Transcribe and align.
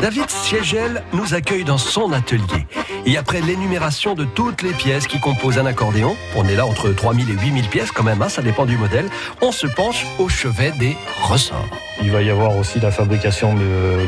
David 0.00 0.30
Siegel 0.30 1.02
nous 1.12 1.34
accueille 1.34 1.64
dans 1.64 1.76
son 1.76 2.12
atelier. 2.12 2.66
Et 3.04 3.18
après 3.18 3.42
l'énumération 3.42 4.14
de 4.14 4.24
toutes 4.24 4.62
les 4.62 4.72
pièces 4.72 5.06
qui 5.06 5.20
composent 5.20 5.58
un 5.58 5.66
accordéon, 5.66 6.16
on 6.34 6.46
est 6.46 6.56
là 6.56 6.64
entre 6.64 6.90
3000 6.90 7.28
et 7.28 7.34
8000 7.34 7.68
pièces 7.68 7.92
quand 7.92 8.02
même, 8.02 8.22
hein, 8.22 8.30
ça 8.30 8.40
dépend 8.40 8.64
du 8.64 8.78
modèle, 8.78 9.10
on 9.42 9.52
se 9.52 9.66
penche 9.66 10.06
au 10.18 10.30
chevet 10.30 10.72
des 10.78 10.96
ressorts. 11.22 11.68
Il 12.02 12.10
va 12.10 12.22
y 12.22 12.30
avoir 12.30 12.56
aussi 12.56 12.80
la 12.80 12.90
fabrication 12.90 13.54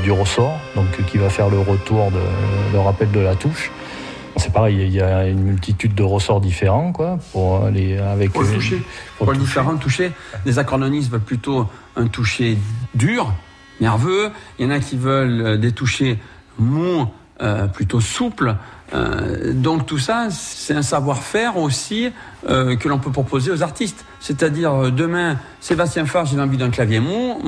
du 0.02 0.10
ressort, 0.10 0.58
donc 0.74 0.86
qui 1.10 1.18
va 1.18 1.28
faire 1.28 1.50
le 1.50 1.58
retour, 1.58 2.10
de, 2.10 2.20
le 2.72 2.80
rappel 2.80 3.10
de 3.10 3.20
la 3.20 3.34
touche. 3.34 3.70
C'est 4.36 4.50
pareil, 4.50 4.78
il 4.80 4.94
y 4.94 5.02
a 5.02 5.28
une 5.28 5.42
multitude 5.42 5.94
de 5.94 6.02
ressorts 6.02 6.40
différents, 6.40 6.92
quoi, 6.92 7.18
pour 7.32 7.68
les 7.68 7.98
avec 7.98 8.32
pour 8.32 8.42
le 8.42 8.54
toucher, 8.54 8.82
pour, 9.18 9.30
le 9.30 9.36
différent 9.36 9.76
toucher. 9.76 10.12
Les 10.46 10.58
accordéonistes 10.58 11.10
veulent 11.10 11.20
plutôt 11.20 11.68
un 11.96 12.06
toucher 12.06 12.56
dur, 12.94 13.30
nerveux. 13.82 14.30
Il 14.58 14.64
y 14.64 14.68
en 14.68 14.70
a 14.70 14.78
qui 14.78 14.96
veulent 14.96 15.42
euh, 15.42 15.56
des 15.58 15.72
touchés 15.72 16.18
mous, 16.58 17.06
euh, 17.42 17.66
plutôt 17.66 18.00
souples. 18.00 18.54
Euh, 18.94 19.52
donc 19.52 19.86
tout 19.86 19.98
ça, 19.98 20.28
c'est 20.30 20.74
un 20.74 20.82
savoir-faire 20.82 21.56
aussi 21.58 22.12
que 22.44 22.88
l'on 22.88 22.98
peut 22.98 23.12
proposer 23.12 23.52
aux 23.52 23.62
artistes. 23.62 24.04
C'est-à-dire 24.18 24.90
demain, 24.90 25.36
Sébastien 25.60 26.06
Farge, 26.06 26.30
j'ai 26.32 26.40
envie 26.40 26.56
d'un 26.56 26.70
clavier 26.70 26.98
mou, 26.98 27.38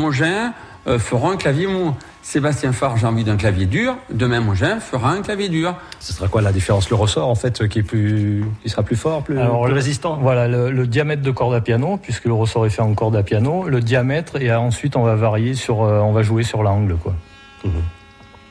Mongin 0.86 0.98
fera 0.98 1.30
un 1.30 1.36
clavier 1.36 1.66
mou. 1.66 1.94
Sébastien 2.22 2.72
Farge, 2.72 3.00
j'ai 3.00 3.06
envie 3.06 3.24
d'un 3.24 3.36
clavier 3.36 3.66
dur, 3.66 3.96
demain 4.10 4.40
Mongin 4.40 4.80
fera 4.80 5.10
un 5.10 5.20
clavier 5.20 5.50
dur. 5.50 5.76
Ce 6.00 6.14
sera 6.14 6.26
quoi 6.26 6.40
la 6.40 6.52
différence 6.52 6.88
Le 6.88 6.96
ressort 6.96 7.28
en 7.28 7.34
fait 7.34 7.68
qui 7.68 7.80
est 7.80 7.82
plus, 7.82 8.44
qui 8.62 8.70
sera 8.70 8.82
plus 8.82 8.96
fort, 8.96 9.22
plus, 9.22 9.38
résistant? 9.38 10.16
Voilà 10.16 10.48
le, 10.48 10.86
diamètre 10.86 11.20
de 11.20 11.30
corde 11.30 11.54
à 11.54 11.60
piano, 11.60 11.98
puisque 11.98 12.24
le 12.24 12.32
ressort 12.32 12.64
est 12.64 12.70
fait 12.70 12.80
en 12.80 12.94
corde 12.94 13.14
à 13.16 13.22
piano, 13.22 13.68
le 13.68 13.80
diamètre 13.80 14.40
et 14.40 14.54
ensuite 14.54 14.96
on 14.96 15.02
va 15.02 15.16
varier 15.16 15.52
sur, 15.52 15.80
on 15.80 16.12
va 16.12 16.22
jouer 16.22 16.44
sur 16.44 16.62
l'angle 16.62 16.96
quoi. 16.96 17.14
Mmh. 17.64 17.68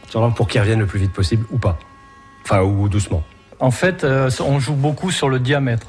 Sur 0.10 0.22
l'angle 0.22 0.36
pour 0.36 0.48
qu'il 0.48 0.62
revienne 0.62 0.80
le 0.80 0.86
plus 0.86 1.00
vite 1.00 1.14
possible 1.14 1.46
ou 1.52 1.58
pas, 1.58 1.80
enfin 2.44 2.62
ou 2.62 2.88
doucement. 2.90 3.24
En 3.60 3.72
fait, 3.72 4.06
on 4.40 4.60
joue 4.60 4.76
beaucoup 4.76 5.10
sur 5.10 5.30
le 5.30 5.40
diamètre. 5.40 5.88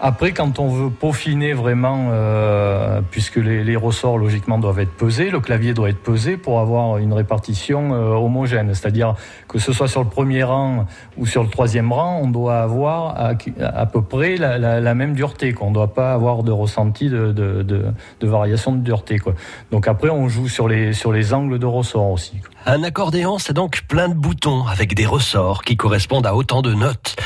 Après, 0.00 0.30
quand 0.30 0.60
on 0.60 0.68
veut 0.68 0.90
peaufiner 0.90 1.52
vraiment, 1.54 2.10
euh, 2.12 3.00
puisque 3.10 3.36
les, 3.36 3.76
ressorts 3.76 4.18
logiquement 4.18 4.58
doivent 4.58 4.78
être 4.78 4.92
pesés, 4.92 5.30
le 5.30 5.40
clavier 5.40 5.74
doit 5.74 5.88
être 5.88 6.02
pesé 6.02 6.36
pour 6.36 6.60
avoir 6.60 6.98
une 6.98 7.12
répartition 7.12 7.92
euh, 7.92 8.14
homogène. 8.14 8.72
C'est-à-dire 8.74 9.14
que 9.48 9.58
ce 9.58 9.72
soit 9.72 9.88
sur 9.88 10.02
le 10.02 10.08
premier 10.08 10.44
rang 10.44 10.86
ou 11.16 11.26
sur 11.26 11.42
le 11.42 11.48
troisième 11.48 11.92
rang, 11.92 12.20
on 12.22 12.28
doit 12.28 12.60
avoir 12.60 13.16
à, 13.18 13.86
peu 13.86 14.02
près 14.02 14.36
la, 14.36 14.94
même 14.94 15.14
dureté. 15.14 15.54
On 15.60 15.70
ne 15.70 15.74
doit 15.74 15.94
pas 15.94 16.12
avoir 16.12 16.44
de 16.44 16.52
ressenti 16.52 17.08
de, 17.08 17.32
de, 17.32 17.92
variation 18.22 18.72
de 18.72 18.78
dureté. 18.78 19.18
Quoi. 19.18 19.34
Donc 19.72 19.88
après, 19.88 20.10
on 20.10 20.28
joue 20.28 20.48
sur 20.48 20.68
les, 20.68 20.92
sur 20.92 21.12
les 21.12 21.34
angles 21.34 21.58
de 21.58 21.66
ressort 21.66 22.10
aussi. 22.10 22.34
Un 22.66 22.82
accordéon, 22.82 23.38
c'est 23.38 23.52
donc 23.52 23.82
plein 23.88 24.08
de 24.08 24.14
boutons 24.14 24.66
avec 24.66 24.94
des 24.94 25.06
ressorts 25.06 25.62
qui 25.62 25.76
correspondent 25.76 26.26
à 26.26 26.34
autant 26.34 26.62
de 26.62 26.74
notes. 26.74 27.16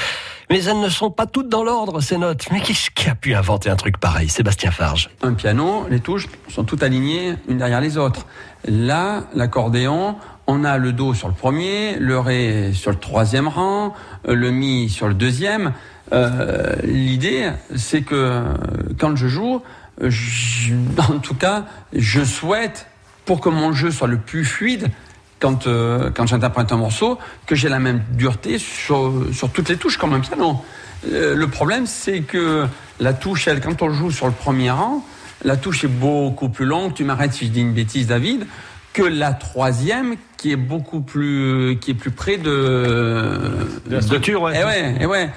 Mais 0.53 0.65
elles 0.65 0.81
ne 0.81 0.91
sont 0.91 1.11
pas 1.11 1.25
toutes 1.25 1.49
dans 1.49 1.65
l'ordre, 1.65 2.03
ces 2.03 2.19
notes. 2.19 2.49
Mais 2.53 2.61
qui, 2.61 2.77
qui 2.95 3.09
a 3.09 3.15
pu 3.15 3.33
inventer 3.33 3.71
un 3.71 3.77
truc 3.77 3.97
pareil 3.97 4.29
Sébastien 4.29 4.71
Farge? 4.71 5.09
Un 5.23 5.33
piano, 5.33 5.87
les 5.89 5.99
touches 5.99 6.29
sont 6.51 6.65
toutes 6.65 6.83
alignées 6.83 7.37
une 7.49 7.57
derrière 7.57 7.81
les 7.81 7.97
autres. 7.97 8.27
Là, 8.67 9.23
l'accordéon, 9.35 10.17
on 10.47 10.65
a 10.65 10.77
le 10.77 10.93
do 10.93 11.15
sur 11.15 11.29
le 11.29 11.33
premier, 11.33 11.97
le 11.97 12.19
ré 12.19 12.73
sur 12.75 12.91
le 12.91 12.99
troisième 12.99 13.49
rang, 13.49 13.95
euh, 14.29 14.35
le 14.35 14.51
mi 14.51 14.91
sur 14.91 15.09
le 15.09 15.15
deuxième. 15.15 15.73
Euh, 16.13 16.77
L'idée, 16.83 17.51
c'est 17.75 18.03
que 18.03 18.45
quand 18.99 19.17
je 19.17 19.29
joue, 19.29 19.63
en 20.03 21.19
tout 21.21 21.35
cas, 21.35 21.65
je 21.95 22.23
souhaite, 22.25 22.89
pour 23.25 23.41
que 23.41 23.49
mon 23.49 23.73
jeu 23.73 23.91
soit 23.91 24.07
le 24.07 24.19
plus 24.19 24.45
fluide, 24.45 24.91
quand, 25.43 25.67
euh, 25.67 26.11
quand 26.15 26.27
j'interprète 26.27 26.71
un 26.71 26.77
morceau 26.77 27.19
que 27.47 27.57
j'ai 27.57 27.69
la 27.69 27.81
même 27.81 28.03
dureté 28.13 28.59
sur, 28.59 29.13
sur 29.33 29.51
toutes 29.51 29.69
les 29.69 29.77
touches 29.77 29.99
comme 29.99 30.15
un 30.15 30.21
piano. 30.21 30.57
Euh, 31.11 31.35
le 31.35 31.49
problème, 31.49 31.87
c'est 31.87 32.21
que 32.21 32.65
la 33.01 33.13
touche, 33.13 33.49
elle, 33.49 33.61
quand 33.61 33.83
on 33.83 33.91
joue 33.91 34.13
sur 34.13 34.27
le 34.27 34.33
premier 34.33 34.71
rang, 34.71 35.05
la 35.45 35.57
touche 35.57 35.83
est 35.83 35.89
beaucoup 35.89 36.49
plus 36.49 36.65
longue. 36.65 36.95
Tu 36.95 37.03
m'arrêtes 37.03 37.33
si 37.33 37.47
je 37.47 37.51
dis 37.51 37.61
une 37.61 37.75
bêtise, 37.75 38.07
David 38.07 38.47
que 38.93 39.03
la 39.03 39.33
troisième 39.33 40.17
qui 40.37 40.53
est 40.53 40.57
beaucoup 40.57 41.01
plus 41.01 41.79
qui 41.81 41.93
est 41.93 41.95
plus 41.95 42.11
près 42.11 42.37
de, 42.37 43.49
de 43.87 43.95
la 43.95 44.03
structure 44.03 44.43
ouais. 44.43 44.61
Et 44.61 44.65
ouais, 44.65 44.97
et 45.01 45.07
ouais 45.07 45.31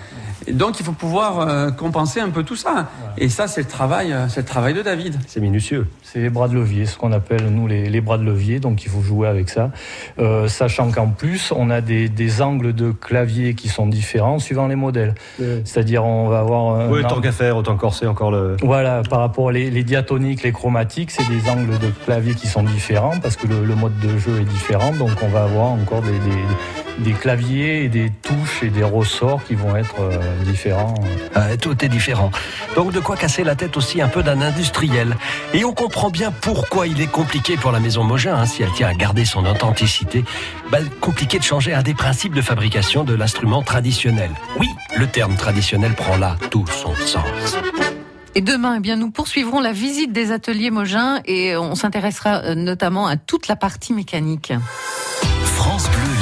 donc 0.51 0.79
il 0.79 0.85
faut 0.85 0.91
pouvoir 0.91 1.39
euh, 1.39 1.71
compenser 1.71 2.19
un 2.19 2.29
peu 2.29 2.43
tout 2.43 2.55
ça. 2.55 2.89
Et 3.17 3.29
ça, 3.29 3.47
c'est 3.47 3.61
le 3.61 3.67
travail, 3.67 4.11
euh, 4.11 4.27
c'est 4.27 4.41
le 4.41 4.45
travail 4.45 4.73
de 4.73 4.81
David. 4.81 5.17
C'est 5.27 5.39
minutieux. 5.39 5.87
C'est 6.03 6.19
les 6.19 6.29
bras 6.29 6.47
de 6.47 6.53
levier, 6.53 6.85
ce 6.85 6.97
qu'on 6.97 7.11
appelle 7.11 7.47
nous 7.49 7.67
les, 7.67 8.01
bras 8.01 8.17
de 8.17 8.23
levier. 8.23 8.59
Donc 8.59 8.83
il 8.83 8.89
faut 8.89 9.01
jouer 9.01 9.27
avec 9.27 9.49
ça, 9.49 9.71
euh, 10.19 10.47
sachant 10.47 10.91
qu'en 10.91 11.07
plus 11.07 11.51
on 11.55 11.69
a 11.69 11.81
des, 11.81 12.41
angles 12.41 12.73
de 12.73 12.91
clavier 12.91 13.53
qui 13.53 13.69
sont 13.69 13.87
différents 13.87 14.39
suivant 14.39 14.67
les 14.67 14.75
modèles. 14.75 15.15
C'est-à-dire 15.63 16.05
on 16.05 16.27
va 16.27 16.39
avoir. 16.39 16.89
oui, 16.89 17.01
tant 17.07 17.21
qu'à 17.21 17.31
faire, 17.31 17.57
autant 17.57 17.77
corser 17.77 18.07
encore 18.07 18.31
le. 18.31 18.57
Voilà, 18.61 19.01
par 19.09 19.19
rapport 19.19 19.45
aux 19.45 19.51
les, 19.51 19.83
diatoniques, 19.83 20.43
les 20.43 20.51
chromatiques, 20.51 21.11
c'est 21.11 21.27
des 21.27 21.49
angles 21.49 21.77
de 21.79 21.89
clavier 22.05 22.33
qui 22.33 22.47
sont 22.47 22.63
différents 22.63 23.19
parce 23.21 23.35
que 23.35 23.47
le, 23.47 23.75
mode 23.75 23.97
de 23.99 24.17
jeu 24.17 24.41
est 24.41 24.45
différent. 24.45 24.91
Donc 24.93 25.11
on 25.21 25.27
va 25.27 25.43
avoir 25.43 25.71
encore 25.71 26.01
des 26.01 26.11
des 26.11 26.84
claviers 27.25 27.83
et 27.83 27.89
des 27.89 28.11
touches 28.21 28.63
et 28.63 28.69
des 28.69 28.83
ressorts 28.83 29.43
qui 29.43 29.55
vont 29.55 29.75
être 29.75 29.99
euh, 29.99 30.43
différents. 30.43 30.93
Ah, 31.33 31.57
tout 31.57 31.83
est 31.83 31.89
différent. 31.89 32.31
Donc 32.75 32.91
de 32.91 32.99
quoi 32.99 33.15
casser 33.15 33.43
la 33.43 33.55
tête 33.55 33.77
aussi 33.77 34.01
un 34.01 34.07
peu 34.07 34.23
d'un 34.23 34.41
industriel. 34.41 35.15
Et 35.53 35.65
on 35.65 35.73
comprend 35.73 36.09
bien 36.09 36.31
pourquoi 36.31 36.87
il 36.87 37.01
est 37.01 37.11
compliqué 37.11 37.57
pour 37.57 37.71
la 37.71 37.79
maison 37.79 38.03
Mogin, 38.03 38.35
hein, 38.35 38.45
si 38.45 38.63
elle 38.63 38.71
tient 38.71 38.87
à 38.87 38.93
garder 38.93 39.25
son 39.25 39.45
authenticité, 39.45 40.23
bah, 40.71 40.79
compliqué 41.01 41.39
de 41.39 41.43
changer 41.43 41.73
un 41.73 41.81
des 41.81 41.93
principes 41.93 42.33
de 42.33 42.41
fabrication 42.41 43.03
de 43.03 43.15
l'instrument 43.15 43.63
traditionnel. 43.63 44.31
Oui, 44.59 44.69
le 44.97 45.07
terme 45.07 45.35
traditionnel 45.35 45.93
prend 45.93 46.17
là 46.17 46.35
tout 46.51 46.65
son 46.67 46.93
sens. 46.95 47.57
Et 48.37 48.41
demain, 48.41 48.75
eh 48.77 48.79
bien, 48.81 48.97
nous 48.97 49.11
poursuivrons 49.11 49.61
la 49.61 49.71
visite 49.71 50.11
des 50.11 50.31
ateliers 50.31 50.69
Mogin 50.69 51.21
et 51.25 51.55
on 51.55 51.73
s'intéressera 51.73 52.43
euh, 52.43 52.55
notamment 52.55 53.07
à 53.07 53.15
toute 53.15 53.47
la 53.47 53.55
partie 53.55 53.93
mécanique. 53.93 54.53
France 55.55 55.89
Bleu 55.89 56.14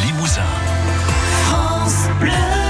Limousin. 2.23 2.33
France 2.33 2.43
Bleu. 2.49 2.62